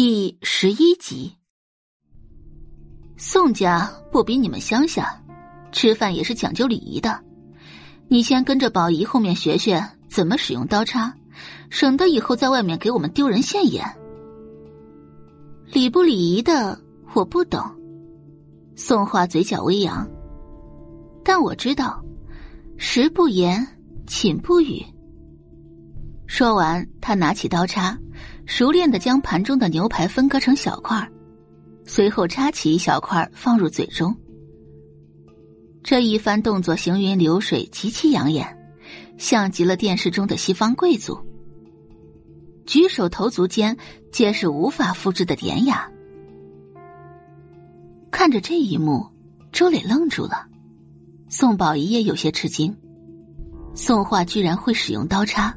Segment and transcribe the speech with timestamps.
[0.00, 1.32] 第十一集，
[3.16, 5.20] 宋家不比你们乡下，
[5.72, 7.20] 吃饭也是讲究礼仪的。
[8.06, 11.12] 你先跟着宝仪后面学学怎么使用刀叉，
[11.68, 13.84] 省得以后在外面给我们丢人现眼。
[15.72, 16.80] 礼不礼仪的
[17.12, 17.60] 我不懂。
[18.76, 20.08] 宋画嘴角微扬，
[21.24, 22.00] 但我知道，
[22.76, 23.66] 食不言，
[24.06, 24.80] 寝不语。
[26.28, 27.98] 说完，他拿起刀叉。
[28.48, 31.06] 熟练的将盘中的牛排分割成小块
[31.84, 34.16] 随后插起一小块放入嘴中。
[35.82, 38.56] 这一番动作行云流水，极其养眼，
[39.18, 41.18] 像极了电视中的西方贵族。
[42.64, 43.76] 举手投足间
[44.10, 45.86] 皆是无法复制的典雅。
[48.10, 49.06] 看着这一幕，
[49.52, 50.46] 周磊愣住了，
[51.28, 52.74] 宋宝仪也有些吃惊，
[53.74, 55.54] 宋画居然会使用刀叉。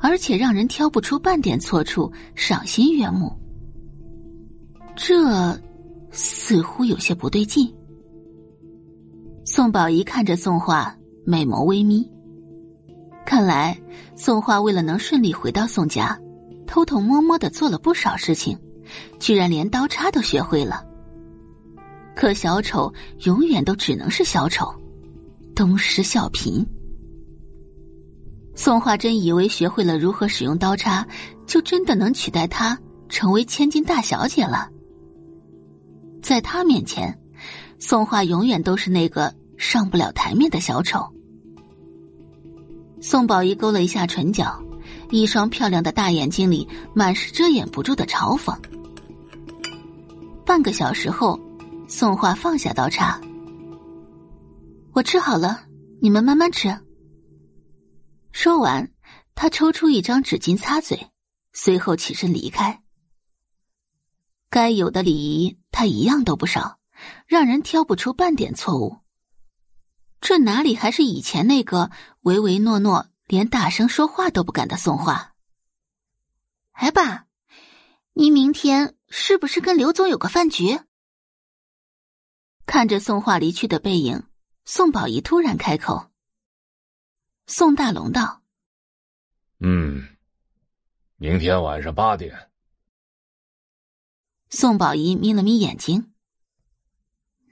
[0.00, 3.36] 而且让人挑不出半点错处，赏心悦目。
[4.96, 5.60] 这
[6.10, 7.72] 似乎有些不对劲。
[9.44, 12.10] 宋宝仪看着宋画，美眸微眯。
[13.26, 13.78] 看来
[14.16, 16.18] 宋画为了能顺利回到宋家，
[16.66, 18.58] 偷偷摸摸的做了不少事情，
[19.18, 20.84] 居然连刀叉都学会了。
[22.16, 22.92] 可小丑
[23.24, 24.66] 永远都只能是小丑，
[25.54, 26.66] 东施效颦。
[28.54, 31.06] 宋画真以为学会了如何使用刀叉，
[31.46, 34.68] 就真的能取代她成为千金大小姐了。
[36.22, 37.18] 在他面前，
[37.78, 41.06] 宋画永远都是那个上不了台面的小丑。
[43.00, 44.62] 宋宝仪勾了一下唇角，
[45.10, 48.54] 一双漂亮的大眼睛里满是遮掩不住的嘲讽。
[50.44, 51.40] 半个小时后，
[51.88, 53.18] 宋画放下刀叉
[54.92, 55.62] ：“我吃好了，
[56.00, 56.76] 你们慢慢吃。”
[58.32, 58.92] 说完，
[59.34, 61.10] 他抽出一张纸巾擦嘴，
[61.52, 62.82] 随后起身离开。
[64.48, 66.78] 该有的礼仪，他一样都不少，
[67.26, 68.98] 让人挑不出半点错误。
[70.20, 71.90] 这哪里还是以前那个
[72.20, 75.34] 唯唯诺诺、连大声说话都不敢的宋画？
[76.72, 77.26] 哎，爸，
[78.12, 80.80] 你明天是不是跟刘总有个饭局？
[82.66, 84.24] 看着宋画离去的背影，
[84.64, 86.09] 宋宝仪突然开口。
[87.52, 88.44] 宋大龙道
[89.58, 90.16] ：“嗯，
[91.16, 92.48] 明天晚上八点。”
[94.50, 96.14] 宋宝仪眯了眯眼睛。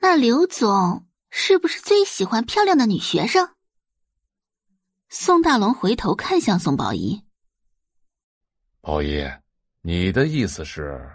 [0.00, 3.56] 那刘总是不是最喜欢漂亮的女学生？
[5.08, 7.24] 宋大龙回头看向宋宝仪
[8.80, 9.28] ：“宝仪，
[9.80, 11.10] 你的意思是？”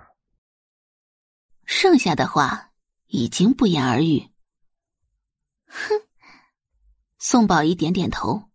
[1.63, 2.73] 剩下的话
[3.05, 4.29] 已经不言而喻。
[5.67, 6.01] 哼，
[7.17, 8.49] 宋宝仪点点头。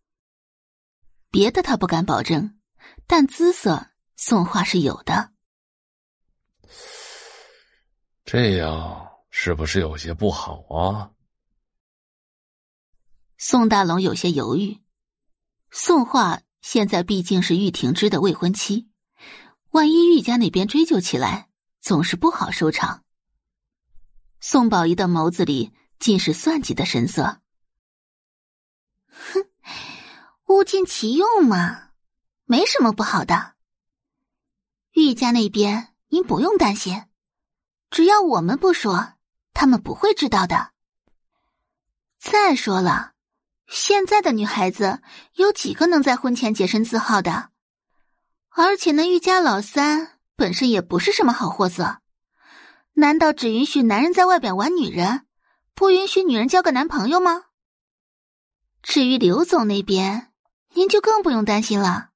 [1.31, 2.59] 别的他不敢保证，
[3.07, 5.33] 但姿色宋画是有的。
[8.25, 11.11] 这样是不是有些不好啊？
[13.37, 14.81] 宋大龙有些犹豫。
[15.71, 18.89] 宋画现在毕竟是玉婷之的未婚妻，
[19.71, 21.51] 万一玉家那边追究起来，
[21.81, 23.05] 总是不好收场。
[24.41, 27.43] 宋宝仪的眸子里尽是算计的神色。
[29.11, 29.45] 哼。
[30.49, 31.91] 物尽其用嘛，
[32.47, 33.53] 没什么不好的。
[34.93, 37.05] 玉家那边您不用担心，
[37.91, 39.13] 只要我们不说，
[39.53, 40.71] 他们不会知道的。
[42.19, 43.13] 再说了，
[43.67, 45.03] 现在的女孩子
[45.35, 47.51] 有几个能在婚前洁身自好的？
[48.49, 51.99] 而且那玉家老三本身也不是什么好货色，
[52.95, 55.27] 难道只允许男人在外边玩女人，
[55.75, 57.45] 不允许女人交个男朋友吗？
[58.83, 60.28] 至于刘总那边。
[60.79, 62.11] 您就更不用担心了，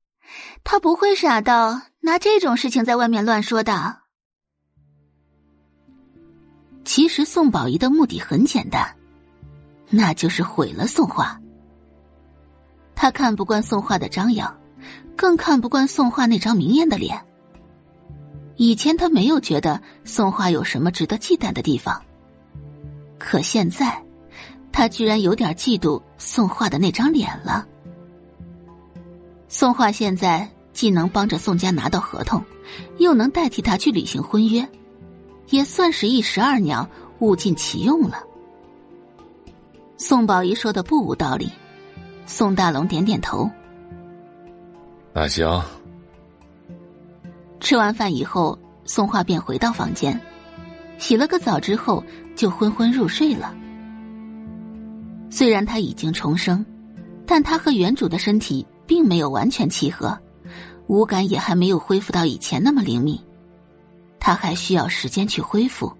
[0.62, 3.96] 他不会傻到拿这种事情在外面乱说的。
[6.84, 8.94] 其实宋宝仪的目的很简单，
[9.90, 11.40] 那就是毁了宋画。
[12.94, 14.56] 他看不惯宋画的张扬，
[15.16, 17.20] 更看不惯宋画那张明艳的脸。
[18.54, 22.00] 以前他没有觉得宋画有什么值得忌惮的地方，
[23.18, 24.00] 可现在，
[24.70, 27.66] 他居然有点嫉妒宋画的那张脸了。
[29.52, 32.42] 宋画现在既能帮着宋家拿到合同，
[32.96, 34.66] 又能代替他去履行婚约，
[35.50, 36.88] 也算是一石二鸟，
[37.18, 38.24] 物尽其用了。
[39.98, 41.52] 宋宝仪说的不无道理，
[42.24, 43.48] 宋大龙点点头。
[45.12, 45.46] 那行。
[47.60, 50.18] 吃完饭以后，宋画便回到房间，
[50.96, 52.02] 洗了个澡之后
[52.34, 53.54] 就昏昏入睡了。
[55.28, 56.64] 虽然他已经重生，
[57.26, 58.66] 但他和原主的身体。
[58.86, 60.18] 并没有完全契合，
[60.86, 63.18] 五感也还没有恢复到以前那么灵敏。
[64.18, 65.92] 他还需要时间去恢复。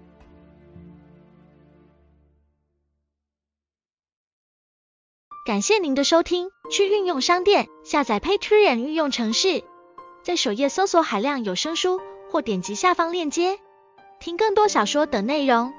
[5.45, 9.61] 感谢您的收听，去运用商店下载 Patreon 运用城市，
[10.23, 11.99] 在首页搜索海量有声书，
[12.31, 13.59] 或点击下方链接
[14.21, 15.73] 听更多小说等内容。